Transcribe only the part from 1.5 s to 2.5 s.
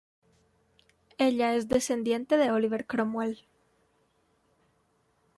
es descendiente de